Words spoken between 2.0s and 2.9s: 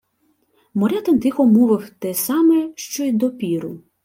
саме,